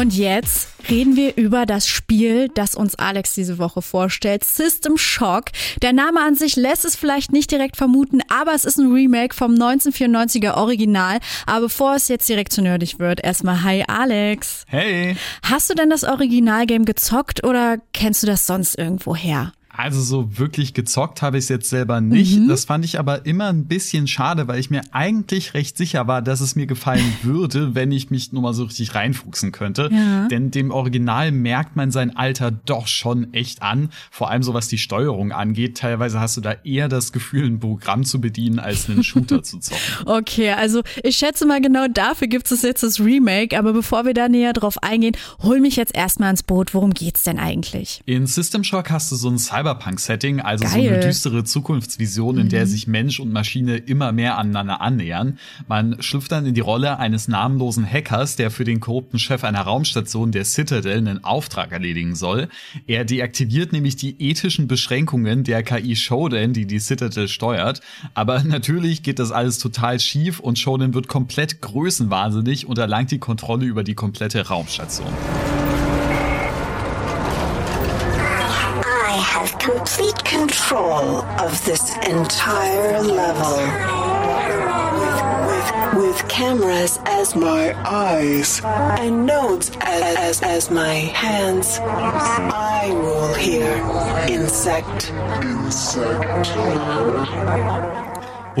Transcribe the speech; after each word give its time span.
Und 0.00 0.16
jetzt 0.16 0.68
reden 0.88 1.14
wir 1.14 1.36
über 1.36 1.66
das 1.66 1.86
Spiel, 1.86 2.48
das 2.54 2.74
uns 2.74 2.94
Alex 2.94 3.34
diese 3.34 3.58
Woche 3.58 3.82
vorstellt. 3.82 4.44
System 4.44 4.96
Shock. 4.96 5.50
Der 5.82 5.92
Name 5.92 6.22
an 6.22 6.36
sich 6.36 6.56
lässt 6.56 6.86
es 6.86 6.96
vielleicht 6.96 7.32
nicht 7.32 7.50
direkt 7.50 7.76
vermuten, 7.76 8.22
aber 8.30 8.54
es 8.54 8.64
ist 8.64 8.78
ein 8.78 8.90
Remake 8.90 9.34
vom 9.34 9.52
1994er 9.52 10.54
Original. 10.54 11.18
Aber 11.44 11.66
bevor 11.66 11.96
es 11.96 12.08
jetzt 12.08 12.30
direkt 12.30 12.50
zu 12.50 12.62
nerdig 12.62 12.98
wird, 12.98 13.22
erstmal 13.22 13.62
Hi 13.62 13.84
Alex. 13.86 14.64
Hey. 14.68 15.18
Hast 15.42 15.68
du 15.68 15.74
denn 15.74 15.90
das 15.90 16.04
Originalgame 16.04 16.86
gezockt 16.86 17.44
oder 17.44 17.76
kennst 17.92 18.22
du 18.22 18.26
das 18.26 18.46
sonst 18.46 18.78
irgendwo 18.78 19.14
her? 19.14 19.52
Also 19.72 20.02
so 20.02 20.36
wirklich 20.36 20.74
gezockt 20.74 21.22
habe 21.22 21.38
ich 21.38 21.44
es 21.44 21.48
jetzt 21.48 21.70
selber 21.70 22.00
nicht. 22.00 22.38
Mhm. 22.38 22.48
Das 22.48 22.64
fand 22.64 22.84
ich 22.84 22.98
aber 22.98 23.24
immer 23.24 23.46
ein 23.46 23.66
bisschen 23.66 24.08
schade, 24.08 24.48
weil 24.48 24.58
ich 24.58 24.68
mir 24.68 24.82
eigentlich 24.90 25.54
recht 25.54 25.78
sicher 25.78 26.08
war, 26.08 26.22
dass 26.22 26.40
es 26.40 26.56
mir 26.56 26.66
gefallen 26.66 27.12
würde, 27.22 27.74
wenn 27.74 27.92
ich 27.92 28.10
mich 28.10 28.32
nur 28.32 28.42
mal 28.42 28.52
so 28.52 28.64
richtig 28.64 28.94
reinfuchsen 28.94 29.52
könnte. 29.52 29.88
Ja. 29.92 30.28
Denn 30.28 30.50
dem 30.50 30.70
Original 30.70 31.30
merkt 31.30 31.76
man 31.76 31.90
sein 31.92 32.16
Alter 32.16 32.50
doch 32.50 32.88
schon 32.88 33.32
echt 33.32 33.62
an. 33.62 33.90
Vor 34.10 34.30
allem 34.30 34.42
so 34.42 34.54
was 34.54 34.68
die 34.68 34.76
Steuerung 34.78 35.32
angeht. 35.32 35.78
Teilweise 35.78 36.20
hast 36.20 36.36
du 36.36 36.40
da 36.40 36.56
eher 36.64 36.88
das 36.88 37.12
Gefühl, 37.12 37.46
ein 37.46 37.60
Programm 37.60 38.04
zu 38.04 38.20
bedienen, 38.20 38.58
als 38.58 38.90
einen 38.90 39.04
Shooter 39.04 39.42
zu 39.44 39.60
zocken. 39.60 39.80
Okay, 40.04 40.50
also 40.50 40.82
ich 41.02 41.16
schätze 41.16 41.46
mal 41.46 41.60
genau 41.60 41.86
dafür 41.88 42.26
gibt 42.26 42.50
es 42.50 42.62
jetzt 42.62 42.82
das 42.82 43.00
Remake. 43.00 43.58
Aber 43.58 43.72
bevor 43.72 44.04
wir 44.04 44.14
da 44.14 44.28
näher 44.28 44.52
drauf 44.52 44.82
eingehen, 44.82 45.16
hol 45.42 45.60
mich 45.60 45.76
jetzt 45.76 45.94
erstmal 45.94 46.30
ins 46.30 46.42
Boot. 46.42 46.74
Worum 46.74 46.92
geht's 46.92 47.22
denn 47.22 47.38
eigentlich? 47.38 48.02
In 48.04 48.26
System 48.26 48.64
Shock 48.64 48.90
hast 48.90 49.12
du 49.12 49.16
so 49.16 49.30
ein 49.30 49.38
Cyber 49.38 49.59
Cyberpunk-Setting, 49.60 50.40
also 50.40 50.64
Geil. 50.64 50.72
so 50.72 50.88
eine 50.88 51.00
düstere 51.00 51.44
Zukunftsvision, 51.44 52.38
in 52.38 52.48
der 52.48 52.64
mhm. 52.64 52.70
sich 52.70 52.86
Mensch 52.86 53.20
und 53.20 53.32
Maschine 53.32 53.76
immer 53.76 54.12
mehr 54.12 54.38
aneinander 54.38 54.80
annähern. 54.80 55.38
Man 55.68 56.00
schlüpft 56.00 56.32
dann 56.32 56.46
in 56.46 56.54
die 56.54 56.60
Rolle 56.60 56.98
eines 56.98 57.28
namenlosen 57.28 57.90
Hackers, 57.90 58.36
der 58.36 58.50
für 58.50 58.64
den 58.64 58.80
korrupten 58.80 59.18
Chef 59.18 59.44
einer 59.44 59.60
Raumstation 59.60 60.32
der 60.32 60.44
Citadel 60.44 60.98
einen 60.98 61.24
Auftrag 61.24 61.72
erledigen 61.72 62.14
soll. 62.14 62.48
Er 62.86 63.04
deaktiviert 63.04 63.72
nämlich 63.72 63.96
die 63.96 64.20
ethischen 64.20 64.68
Beschränkungen 64.68 65.44
der 65.44 65.62
KI 65.62 65.96
Shodan, 65.96 66.52
die 66.52 66.66
die 66.66 66.78
Citadel 66.78 67.28
steuert. 67.28 67.80
Aber 68.14 68.42
natürlich 68.44 69.02
geht 69.02 69.18
das 69.18 69.32
alles 69.32 69.58
total 69.58 70.00
schief 70.00 70.40
und 70.40 70.58
Shodan 70.58 70.94
wird 70.94 71.08
komplett 71.08 71.60
größenwahnsinnig 71.60 72.66
und 72.66 72.78
erlangt 72.78 73.10
die 73.10 73.18
Kontrolle 73.18 73.66
über 73.66 73.84
die 73.84 73.94
komplette 73.94 74.48
Raumstation. 74.48 75.08
Have 79.40 79.58
complete 79.58 80.22
control 80.22 81.22
of 81.40 81.64
this 81.64 81.96
entire 82.06 83.00
level. 83.00 83.56
With, 85.98 86.28
cameras 86.28 86.98
as 87.06 87.34
my 87.34 87.74
eyes 87.88 88.60
and 88.64 89.24
nodes 89.26 89.70
as, 89.80 90.16
as, 90.16 90.42
as 90.42 90.70
my 90.70 90.94
hands, 90.94 91.78
I 91.80 92.90
rule 92.92 93.34
here. 93.34 93.76
Insect. 94.28 95.10
Insect. 95.42 96.50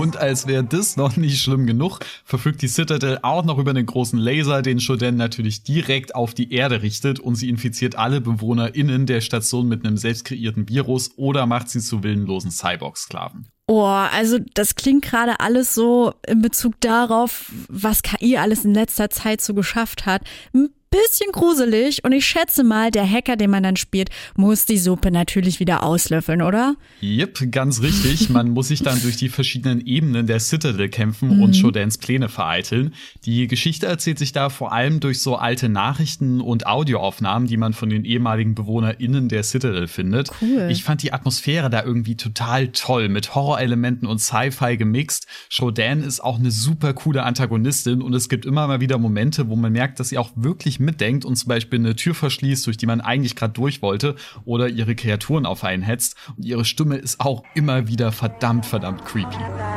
Und 0.00 0.16
als 0.16 0.46
wäre 0.46 0.64
das 0.64 0.96
noch 0.96 1.18
nicht 1.18 1.42
schlimm 1.42 1.66
genug, 1.66 1.98
verfügt 2.24 2.62
die 2.62 2.68
Citadel 2.68 3.18
auch 3.20 3.44
noch 3.44 3.58
über 3.58 3.72
einen 3.72 3.84
großen 3.84 4.18
Laser, 4.18 4.62
den 4.62 4.80
Shodan 4.80 5.16
natürlich 5.16 5.62
direkt 5.62 6.14
auf 6.14 6.32
die 6.32 6.54
Erde 6.54 6.80
richtet 6.80 7.20
und 7.20 7.34
sie 7.34 7.50
infiziert 7.50 7.96
alle 7.96 8.22
BewohnerInnen 8.22 9.04
der 9.04 9.20
Station 9.20 9.68
mit 9.68 9.84
einem 9.84 9.98
selbst 9.98 10.24
kreierten 10.24 10.70
Virus 10.70 11.10
oder 11.18 11.44
macht 11.44 11.68
sie 11.68 11.80
zu 11.80 12.02
willenlosen 12.02 12.50
Cyborg-Sklaven. 12.50 13.48
Oh, 13.66 13.84
also 13.84 14.38
das 14.54 14.74
klingt 14.74 15.04
gerade 15.04 15.38
alles 15.38 15.74
so 15.74 16.14
in 16.26 16.40
Bezug 16.40 16.80
darauf, 16.80 17.52
was 17.68 18.00
KI 18.02 18.38
alles 18.38 18.64
in 18.64 18.72
letzter 18.72 19.10
Zeit 19.10 19.42
so 19.42 19.52
geschafft 19.52 20.06
hat. 20.06 20.22
Ein 20.54 20.70
bisschen 20.90 21.30
gruselig 21.30 22.02
und 22.04 22.12
ich 22.12 22.26
schätze 22.26 22.64
mal, 22.64 22.90
der 22.90 23.08
Hacker, 23.08 23.36
den 23.36 23.50
man 23.50 23.62
dann 23.62 23.76
spielt, 23.76 24.10
muss 24.36 24.66
die 24.66 24.78
Suppe 24.78 25.12
natürlich 25.12 25.60
wieder 25.60 25.84
auslöffeln, 25.84 26.42
oder? 26.42 26.74
Yep, 27.00 27.52
ganz 27.52 27.80
richtig. 27.80 28.28
Man 28.28 28.50
muss 28.50 28.68
sich 28.68 28.82
dann 28.82 29.00
durch 29.00 29.16
die 29.16 29.28
verschiedenen 29.28 29.86
Ebenen 29.86 30.26
der 30.26 30.40
Citadel 30.40 30.88
kämpfen 30.88 31.36
mhm. 31.36 31.42
und 31.42 31.56
Shodans 31.56 31.98
Pläne 31.98 32.28
vereiteln. 32.28 32.94
Die 33.24 33.46
Geschichte 33.46 33.86
erzählt 33.86 34.18
sich 34.18 34.32
da 34.32 34.48
vor 34.48 34.72
allem 34.72 34.98
durch 34.98 35.20
so 35.20 35.36
alte 35.36 35.68
Nachrichten 35.68 36.40
und 36.40 36.66
Audioaufnahmen, 36.66 37.46
die 37.46 37.56
man 37.56 37.72
von 37.72 37.88
den 37.88 38.04
ehemaligen 38.04 38.56
BewohnerInnen 38.56 39.28
der 39.28 39.44
Citadel 39.44 39.86
findet. 39.86 40.30
Cool. 40.42 40.68
Ich 40.70 40.82
fand 40.82 41.02
die 41.02 41.12
Atmosphäre 41.12 41.70
da 41.70 41.84
irgendwie 41.84 42.16
total 42.16 42.68
toll, 42.68 43.08
mit 43.08 43.34
Horrorelementen 43.36 44.08
und 44.08 44.18
Sci-Fi 44.18 44.76
gemixt. 44.76 45.26
Shodan 45.48 46.02
ist 46.02 46.20
auch 46.20 46.38
eine 46.38 46.50
super 46.50 46.94
coole 46.94 47.22
Antagonistin 47.22 48.02
und 48.02 48.12
es 48.14 48.28
gibt 48.28 48.44
immer 48.44 48.66
mal 48.66 48.80
wieder 48.80 48.98
Momente, 48.98 49.48
wo 49.48 49.54
man 49.54 49.72
merkt, 49.72 50.00
dass 50.00 50.08
sie 50.08 50.18
auch 50.18 50.30
wirklich 50.34 50.79
mitdenkt 50.80 51.24
und 51.24 51.36
zum 51.36 51.48
Beispiel 51.48 51.78
eine 51.78 51.96
Tür 51.96 52.14
verschließt, 52.14 52.66
durch 52.66 52.76
die 52.76 52.86
man 52.86 53.00
eigentlich 53.00 53.36
gerade 53.36 53.52
durch 53.52 53.82
wollte, 53.82 54.16
oder 54.44 54.68
ihre 54.68 54.94
Kreaturen 54.94 55.46
auf 55.46 55.64
einen 55.64 55.82
hetzt. 55.82 56.16
Und 56.36 56.44
ihre 56.44 56.64
Stimme 56.64 56.96
ist 56.96 57.20
auch 57.20 57.42
immer 57.54 57.86
wieder 57.88 58.12
verdammt, 58.12 58.66
verdammt 58.66 59.04
creepy. 59.04 59.36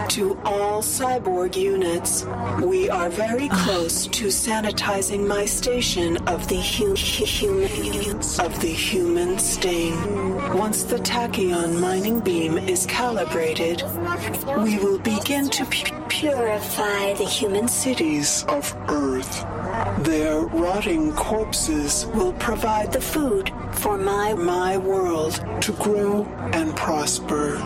To 0.10 0.38
all 0.44 0.82
cyborg 0.82 1.56
units, 1.56 2.26
we 2.60 2.90
are 2.90 3.10
very 3.10 3.50
close 3.50 4.10
to 4.12 4.30
sanitizing 4.30 5.28
my 5.28 5.46
station 5.46 6.18
of 6.28 6.48
the, 6.48 6.62
hu 6.62 6.94
of 6.94 8.62
the 8.62 8.74
human 8.74 9.40
stain. 9.40 9.94
Once 10.54 10.84
the 10.84 11.00
tachyon 11.00 11.80
mining 11.80 12.20
beam 12.20 12.58
is 12.58 12.86
calibrated, 12.86 13.84
we 14.64 14.78
will 14.78 15.00
begin 15.00 15.50
to 15.50 15.66
purify 16.10 17.14
the 17.14 17.26
human 17.26 17.68
cities 17.68 18.46
of 18.50 18.76
Earth. 18.88 19.63
Their 20.04 20.42
rotting 20.42 21.14
corpses 21.14 22.08
will 22.08 22.34
provide 22.34 22.92
the 22.92 23.00
food 23.00 23.52
for 23.72 23.98
my, 23.98 24.34
my 24.34 24.78
world 24.78 25.34
to 25.62 25.72
grow 25.74 26.26
and 26.52 26.76
prosper. 26.76 27.58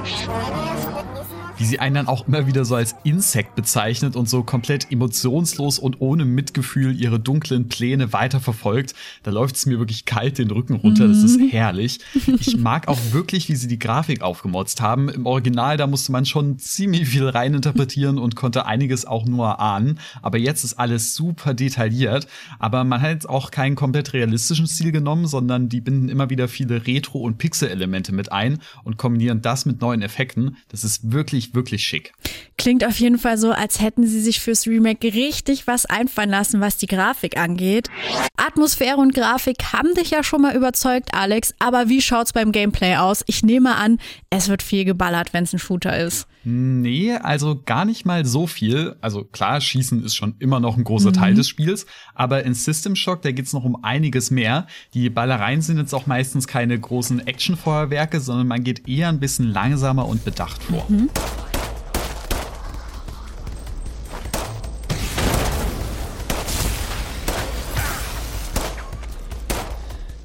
Wie 1.57 1.65
sie 1.65 1.79
einen 1.79 1.95
dann 1.95 2.07
auch 2.07 2.27
immer 2.27 2.47
wieder 2.47 2.65
so 2.65 2.75
als 2.75 2.95
Insekt 3.03 3.55
bezeichnet 3.55 4.15
und 4.15 4.29
so 4.29 4.43
komplett 4.43 4.91
emotionslos 4.91 5.79
und 5.79 6.01
ohne 6.01 6.25
Mitgefühl 6.25 6.99
ihre 6.99 7.19
dunklen 7.19 7.67
Pläne 7.67 8.13
weiterverfolgt. 8.13 8.93
Da 9.23 9.31
läuft 9.31 9.55
es 9.55 9.65
mir 9.65 9.79
wirklich 9.79 10.05
kalt 10.05 10.37
den 10.37 10.51
Rücken 10.51 10.75
runter. 10.75 11.07
Das 11.07 11.23
ist 11.23 11.39
mhm. 11.39 11.49
herrlich. 11.49 11.99
Ich 12.39 12.57
mag 12.57 12.87
auch 12.87 12.99
wirklich, 13.11 13.49
wie 13.49 13.55
sie 13.55 13.67
die 13.67 13.79
Grafik 13.79 14.21
aufgemotzt 14.21 14.81
haben. 14.81 15.09
Im 15.09 15.25
Original, 15.25 15.77
da 15.77 15.87
musste 15.87 16.11
man 16.11 16.25
schon 16.25 16.59
ziemlich 16.59 17.07
viel 17.07 17.27
reininterpretieren 17.27 18.17
und 18.17 18.35
konnte 18.35 18.65
einiges 18.65 19.05
auch 19.05 19.25
nur 19.25 19.59
ahnen. 19.59 19.99
Aber 20.21 20.37
jetzt 20.37 20.63
ist 20.63 20.75
alles 20.75 21.15
super 21.15 21.53
detailliert. 21.53 22.27
Aber 22.59 22.83
man 22.83 23.01
hat 23.01 23.11
jetzt 23.11 23.29
auch 23.29 23.51
keinen 23.51 23.75
komplett 23.75 24.13
realistischen 24.13 24.67
Stil 24.67 24.91
genommen, 24.91 25.27
sondern 25.27 25.69
die 25.69 25.81
binden 25.81 26.09
immer 26.09 26.29
wieder 26.29 26.47
viele 26.47 26.85
Retro- 26.85 27.19
und 27.19 27.37
Pixel-Elemente 27.37 28.13
mit 28.13 28.31
ein 28.31 28.59
und 28.83 28.97
kombinieren 28.97 29.41
das 29.41 29.65
mit 29.65 29.81
neuen 29.81 30.01
Effekten. 30.01 30.57
Das 30.69 30.83
ist 30.83 31.11
wirklich 31.11 31.46
wirklich, 31.53 31.67
wirklich 31.67 31.83
schick. 31.83 32.13
Klingt 32.57 32.83
auf 32.83 32.99
jeden 32.99 33.19
Fall 33.19 33.37
so, 33.37 33.51
als 33.51 33.81
hätten 33.81 34.07
sie 34.07 34.19
sich 34.19 34.39
fürs 34.39 34.65
Remake 34.65 35.13
richtig 35.13 35.67
was 35.67 35.85
einfallen 35.85 36.31
lassen, 36.31 36.59
was 36.59 36.77
die 36.77 36.87
Grafik 36.87 37.37
angeht. 37.37 37.89
Atmosphäre 38.35 38.97
und 38.97 39.13
Grafik 39.13 39.73
haben 39.73 39.93
dich 39.93 40.09
ja 40.09 40.23
schon 40.23 40.41
mal 40.41 40.55
überzeugt, 40.55 41.13
Alex, 41.13 41.53
aber 41.59 41.87
wie 41.87 42.01
schaut's 42.01 42.33
beim 42.33 42.51
Gameplay 42.51 42.95
aus? 42.95 43.23
Ich 43.27 43.43
nehme 43.43 43.75
an, 43.75 43.99
es 44.31 44.49
wird 44.49 44.63
viel 44.63 44.85
geballert, 44.85 45.33
wenn 45.33 45.43
es 45.43 45.53
ein 45.53 45.59
Shooter 45.59 45.97
ist. 45.97 46.27
Nee, 46.43 47.13
also 47.13 47.61
gar 47.63 47.83
nicht 47.83 48.05
mal 48.05 48.25
so 48.25 48.47
viel. 48.47 48.95
Also 49.01 49.25
klar, 49.25 49.59
Schießen 49.59 50.03
ist 50.03 50.15
schon 50.15 50.35
immer 50.39 50.59
noch 50.59 50.77
ein 50.77 50.83
großer 50.83 51.09
mhm. 51.09 51.13
Teil 51.13 51.33
des 51.35 51.47
Spiels, 51.47 51.85
aber 52.15 52.43
in 52.43 52.53
System 52.53 52.95
Shock, 52.95 53.21
da 53.21 53.31
geht's 53.31 53.53
noch 53.53 53.65
um 53.65 53.83
einiges 53.83 54.31
mehr. 54.31 54.65
Die 54.93 55.09
Ballereien 55.09 55.61
sind 55.61 55.77
jetzt 55.77 55.93
auch 55.93 56.07
meistens 56.07 56.47
keine 56.47 56.79
großen 56.79 57.27
Actionfeuerwerke, 57.27 58.21
sondern 58.21 58.47
man 58.47 58.63
geht 58.63 58.87
eher 58.87 59.09
ein 59.09 59.19
bisschen 59.19 59.51
langsamer 59.51 60.07
und 60.07 60.23
bedacht 60.23 60.63
vor. 60.63 60.85
Mhm. 60.87 61.09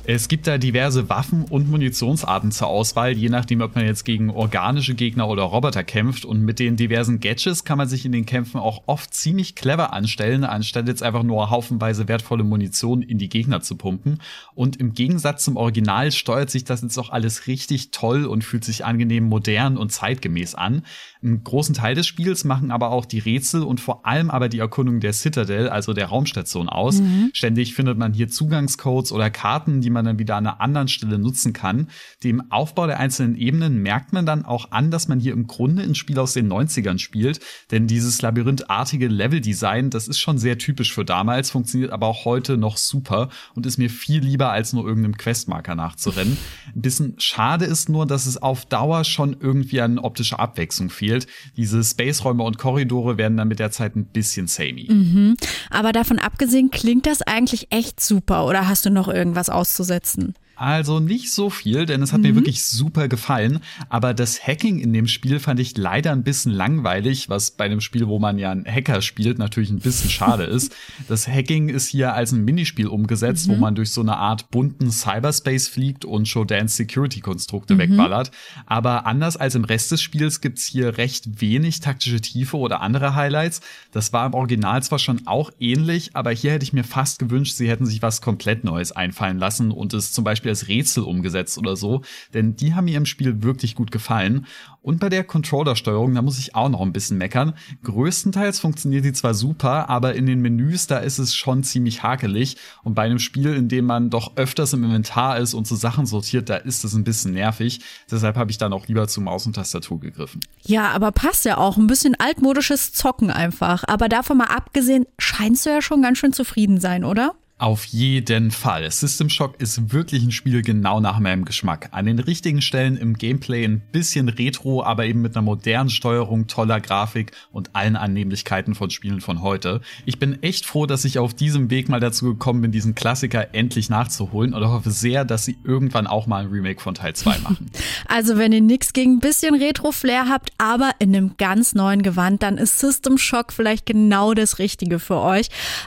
Es 0.04 0.26
gibt 0.26 0.48
da 0.48 0.58
diverse 0.58 1.08
Waffen 1.08 1.44
und 1.44 1.70
Munitionsarten 1.70 2.50
zur 2.50 2.66
Auswahl, 2.66 3.12
je 3.12 3.28
nachdem, 3.28 3.60
ob 3.60 3.76
man 3.76 3.86
jetzt 3.86 4.04
gegen 4.04 4.30
organische 4.30 4.96
Gegner 4.96 5.28
oder 5.28 5.44
Roboter 5.44 5.84
kämpft. 5.84 6.24
Und 6.24 6.42
mit 6.42 6.58
den 6.58 6.74
diversen 6.74 7.20
Gadgets 7.20 7.62
kann 7.62 7.78
man 7.78 7.86
sich 7.86 8.04
in 8.04 8.10
den 8.10 8.26
Kämpfen 8.26 8.58
auch 8.58 8.82
oft 8.86 9.14
ziemlich 9.14 9.54
clever 9.54 9.92
anstellen, 9.92 10.42
anstatt 10.42 10.88
jetzt 10.88 11.04
einfach 11.04 11.22
nur 11.22 11.50
haufenweise 11.50 12.08
wertvolle 12.08 12.42
Munition 12.42 13.02
in 13.02 13.18
die 13.18 13.28
Gegner 13.28 13.60
zu 13.60 13.76
pumpen. 13.76 14.18
Und 14.56 14.76
im 14.76 14.92
Gegensatz 14.92 15.44
zum 15.44 15.56
Original 15.56 16.10
steuert 16.10 16.50
sich 16.50 16.64
das 16.64 16.82
jetzt 16.82 16.98
auch 16.98 17.10
alles 17.10 17.46
richtig 17.46 17.92
toll 17.92 18.24
und 18.24 18.42
fühlt 18.42 18.64
sich 18.64 18.84
angenehm 18.84 19.28
modern 19.28 19.76
und 19.76 19.92
zeitgemäß 19.92 20.56
an. 20.56 20.82
Einen 21.22 21.44
großen 21.44 21.76
Teil 21.76 21.94
des 21.94 22.08
Spiels 22.08 22.42
machen 22.42 22.72
aber 22.72 22.90
auch 22.90 23.04
die 23.04 23.20
Rätsel 23.20 23.62
und 23.62 23.80
vor 23.80 24.04
allem 24.04 24.30
aber 24.30 24.48
die 24.48 24.58
Erkundung 24.58 24.98
der 24.98 25.12
Citadel, 25.12 25.68
also 25.68 25.92
der 25.92 26.06
Raumstation 26.06 26.68
aus. 26.68 27.00
Mhm. 27.00 27.30
Ständig 27.32 27.74
findet 27.74 27.98
man 27.98 28.12
hier 28.12 28.26
Zugangscodes 28.26 29.12
oder 29.12 29.30
Karten, 29.30 29.80
die 29.80 29.91
man 29.92 30.04
dann 30.04 30.18
wieder 30.18 30.36
an 30.36 30.46
einer 30.46 30.60
anderen 30.60 30.88
Stelle 30.88 31.18
nutzen 31.18 31.52
kann. 31.52 31.88
Dem 32.24 32.50
Aufbau 32.50 32.86
der 32.86 32.98
einzelnen 32.98 33.36
Ebenen 33.36 33.82
merkt 33.82 34.12
man 34.12 34.26
dann 34.26 34.44
auch 34.44 34.70
an, 34.72 34.90
dass 34.90 35.08
man 35.08 35.20
hier 35.20 35.32
im 35.32 35.46
Grunde 35.46 35.82
ein 35.82 35.94
Spiel 35.94 36.18
aus 36.18 36.32
den 36.32 36.52
90ern 36.52 36.98
spielt, 36.98 37.40
denn 37.70 37.86
dieses 37.86 38.22
labyrinthartige 38.22 39.08
Leveldesign, 39.08 39.90
das 39.90 40.08
ist 40.08 40.18
schon 40.18 40.38
sehr 40.38 40.58
typisch 40.58 40.92
für 40.92 41.04
damals, 41.04 41.50
funktioniert 41.50 41.92
aber 41.92 42.06
auch 42.06 42.24
heute 42.24 42.56
noch 42.56 42.76
super 42.76 43.28
und 43.54 43.66
ist 43.66 43.78
mir 43.78 43.90
viel 43.90 44.20
lieber 44.20 44.50
als 44.50 44.72
nur 44.72 44.86
irgendeinem 44.86 45.16
Questmarker 45.16 45.74
nachzurennen. 45.74 46.36
Ein 46.74 46.82
bisschen 46.82 47.14
schade 47.18 47.64
ist 47.64 47.88
nur, 47.88 48.06
dass 48.06 48.26
es 48.26 48.40
auf 48.40 48.66
Dauer 48.66 49.04
schon 49.04 49.36
irgendwie 49.38 49.80
an 49.80 49.98
optischer 49.98 50.40
Abwechslung 50.40 50.90
fehlt. 50.90 51.26
Diese 51.56 51.82
Space-Räume 51.82 52.42
und 52.42 52.58
Korridore 52.58 53.18
werden 53.18 53.36
dann 53.36 53.48
mit 53.48 53.58
der 53.58 53.70
Zeit 53.70 53.96
ein 53.96 54.06
bisschen 54.06 54.46
samey. 54.46 54.88
Mhm. 54.90 55.36
Aber 55.70 55.92
davon 55.92 56.18
abgesehen 56.18 56.70
klingt 56.70 57.06
das 57.06 57.22
eigentlich 57.22 57.68
echt 57.70 58.00
super 58.00 58.46
oder 58.46 58.68
hast 58.68 58.84
du 58.84 58.90
noch 58.90 59.08
irgendwas 59.08 59.48
auszusetzen? 59.82 60.34
Also 60.62 61.00
nicht 61.00 61.32
so 61.32 61.50
viel, 61.50 61.86
denn 61.86 62.02
es 62.02 62.12
hat 62.12 62.20
mhm. 62.20 62.28
mir 62.28 62.34
wirklich 62.36 62.62
super 62.62 63.08
gefallen. 63.08 63.58
Aber 63.88 64.14
das 64.14 64.46
Hacking 64.46 64.78
in 64.78 64.92
dem 64.92 65.08
Spiel 65.08 65.40
fand 65.40 65.58
ich 65.58 65.76
leider 65.76 66.12
ein 66.12 66.22
bisschen 66.22 66.52
langweilig, 66.52 67.28
was 67.28 67.50
bei 67.50 67.64
einem 67.64 67.80
Spiel, 67.80 68.06
wo 68.06 68.20
man 68.20 68.38
ja 68.38 68.52
einen 68.52 68.64
Hacker 68.64 69.02
spielt, 69.02 69.38
natürlich 69.40 69.70
ein 69.70 69.80
bisschen 69.80 70.08
schade 70.18 70.44
ist. 70.44 70.72
Das 71.08 71.26
Hacking 71.26 71.68
ist 71.68 71.88
hier 71.88 72.14
als 72.14 72.30
ein 72.30 72.44
Minispiel 72.44 72.86
umgesetzt, 72.86 73.48
mhm. 73.48 73.52
wo 73.52 73.56
man 73.56 73.74
durch 73.74 73.90
so 73.90 74.02
eine 74.02 74.16
Art 74.18 74.52
bunten 74.52 74.92
Cyberspace 74.92 75.66
fliegt 75.66 76.04
und 76.04 76.28
Shodan's 76.28 76.76
Security-Konstrukte 76.76 77.74
mhm. 77.74 77.78
wegballert. 77.80 78.30
Aber 78.64 79.04
anders 79.04 79.36
als 79.36 79.56
im 79.56 79.64
Rest 79.64 79.90
des 79.90 80.00
Spiels 80.00 80.40
gibt's 80.40 80.64
hier 80.64 80.96
recht 80.96 81.40
wenig 81.40 81.80
taktische 81.80 82.20
Tiefe 82.20 82.56
oder 82.56 82.82
andere 82.82 83.16
Highlights. 83.16 83.62
Das 83.90 84.12
war 84.12 84.26
im 84.26 84.34
Original 84.34 84.80
zwar 84.84 85.00
schon 85.00 85.26
auch 85.26 85.50
ähnlich, 85.58 86.10
aber 86.14 86.30
hier 86.30 86.52
hätte 86.52 86.62
ich 86.62 86.72
mir 86.72 86.84
fast 86.84 87.18
gewünscht, 87.18 87.56
sie 87.56 87.68
hätten 87.68 87.84
sich 87.84 88.00
was 88.00 88.20
komplett 88.20 88.62
Neues 88.62 88.92
einfallen 88.92 89.40
lassen 89.40 89.72
und 89.72 89.92
es 89.92 90.12
zum 90.12 90.22
Beispiel 90.22 90.51
als 90.52 90.68
Rätsel 90.68 91.02
umgesetzt 91.02 91.58
oder 91.58 91.76
so, 91.76 92.02
denn 92.34 92.56
die 92.56 92.74
haben 92.74 92.84
mir 92.84 92.96
im 92.96 93.06
Spiel 93.06 93.42
wirklich 93.42 93.74
gut 93.74 93.90
gefallen. 93.90 94.46
Und 94.82 94.98
bei 94.98 95.08
der 95.08 95.22
Controller-Steuerung, 95.22 96.12
da 96.14 96.22
muss 96.22 96.40
ich 96.40 96.56
auch 96.56 96.68
noch 96.68 96.80
ein 96.80 96.92
bisschen 96.92 97.16
meckern. 97.16 97.54
Größtenteils 97.84 98.58
funktioniert 98.58 99.04
die 99.04 99.12
zwar 99.12 99.32
super, 99.32 99.88
aber 99.88 100.14
in 100.14 100.26
den 100.26 100.40
Menüs, 100.40 100.88
da 100.88 100.98
ist 100.98 101.18
es 101.18 101.34
schon 101.34 101.62
ziemlich 101.62 102.02
hakelig. 102.02 102.56
Und 102.82 102.94
bei 102.94 103.02
einem 103.02 103.20
Spiel, 103.20 103.54
in 103.54 103.68
dem 103.68 103.86
man 103.86 104.10
doch 104.10 104.36
öfters 104.36 104.72
im 104.72 104.82
Inventar 104.82 105.38
ist 105.38 105.54
und 105.54 105.68
so 105.68 105.76
Sachen 105.76 106.04
sortiert, 106.04 106.48
da 106.48 106.56
ist 106.56 106.84
es 106.84 106.94
ein 106.94 107.04
bisschen 107.04 107.32
nervig. 107.32 107.80
Deshalb 108.10 108.36
habe 108.36 108.50
ich 108.50 108.58
dann 108.58 108.72
auch 108.72 108.88
lieber 108.88 109.06
zu 109.06 109.20
Maus 109.20 109.46
und 109.46 109.54
Tastatur 109.54 110.00
gegriffen. 110.00 110.40
Ja, 110.62 110.90
aber 110.90 111.12
passt 111.12 111.44
ja 111.44 111.58
auch. 111.58 111.76
Ein 111.76 111.86
bisschen 111.86 112.16
altmodisches 112.18 112.92
Zocken 112.92 113.30
einfach. 113.30 113.84
Aber 113.86 114.08
davon 114.08 114.38
mal 114.38 114.46
abgesehen, 114.46 115.06
scheinst 115.16 115.64
du 115.64 115.70
ja 115.70 115.80
schon 115.80 116.02
ganz 116.02 116.18
schön 116.18 116.32
zufrieden 116.32 116.80
sein, 116.80 117.04
oder? 117.04 117.36
Auf 117.62 117.84
jeden 117.84 118.50
Fall. 118.50 118.90
System 118.90 119.30
Shock 119.30 119.60
ist 119.60 119.92
wirklich 119.92 120.24
ein 120.24 120.32
Spiel 120.32 120.62
genau 120.62 120.98
nach 120.98 121.20
meinem 121.20 121.44
Geschmack. 121.44 121.90
An 121.92 122.06
den 122.06 122.18
richtigen 122.18 122.60
Stellen 122.60 122.96
im 122.96 123.14
Gameplay 123.14 123.64
ein 123.64 123.78
bisschen 123.92 124.28
retro, 124.28 124.82
aber 124.82 125.06
eben 125.06 125.22
mit 125.22 125.36
einer 125.36 125.44
modernen 125.44 125.88
Steuerung, 125.88 126.48
toller 126.48 126.80
Grafik 126.80 127.30
und 127.52 127.76
allen 127.76 127.94
Annehmlichkeiten 127.94 128.74
von 128.74 128.90
Spielen 128.90 129.20
von 129.20 129.42
heute. 129.42 129.80
Ich 130.06 130.18
bin 130.18 130.42
echt 130.42 130.66
froh, 130.66 130.86
dass 130.86 131.04
ich 131.04 131.20
auf 131.20 131.34
diesem 131.34 131.70
Weg 131.70 131.88
mal 131.88 132.00
dazu 132.00 132.24
gekommen 132.24 132.62
bin, 132.62 132.72
diesen 132.72 132.96
Klassiker 132.96 133.54
endlich 133.54 133.88
nachzuholen 133.88 134.54
und 134.54 134.64
hoffe 134.66 134.90
sehr, 134.90 135.24
dass 135.24 135.44
sie 135.44 135.56
irgendwann 135.62 136.08
auch 136.08 136.26
mal 136.26 136.42
ein 136.42 136.50
Remake 136.50 136.80
von 136.80 136.94
Teil 136.94 137.14
2 137.14 137.38
machen. 137.44 137.70
Also 138.08 138.38
wenn 138.38 138.50
ihr 138.50 138.60
nichts 138.60 138.92
gegen 138.92 139.18
ein 139.18 139.20
bisschen 139.20 139.54
Retro-Flair 139.54 140.28
habt, 140.28 140.50
aber 140.58 140.90
in 140.98 141.14
einem 141.14 141.36
ganz 141.36 141.76
neuen 141.76 142.02
Gewand, 142.02 142.42
dann 142.42 142.58
ist 142.58 142.80
System 142.80 143.18
Shock 143.18 143.52
vielleicht 143.52 143.86
genau 143.86 144.34
das 144.34 144.58
Richtige 144.58 144.98
für 144.98 145.20
euch. 145.20 145.46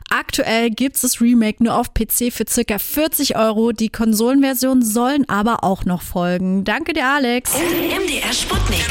Aktuell 0.10 0.69
gibt 0.69 0.95
es 0.95 1.01
das 1.01 1.19
Remake 1.19 1.64
nur 1.65 1.77
auf 1.77 1.94
PC 1.94 2.31
für 2.31 2.45
circa 2.47 2.79
40 2.79 3.35
Euro. 3.35 3.71
Die 3.71 3.89
Konsolenversion 3.89 4.81
sollen 4.81 5.27
aber 5.27 5.63
auch 5.63 5.83
noch 5.85 6.01
folgen. 6.01 6.63
Danke 6.63 6.94
dir, 6.94 7.07
Alex. 7.07 7.51
MDR 7.53 8.33
Sputnik. 8.33 8.85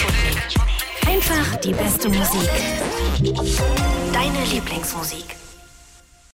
Einfach 1.09 1.56
die 1.56 1.73
beste 1.73 2.09
Musik. 2.09 2.50
Deine 4.12 4.44
Lieblingsmusik. 4.53 5.44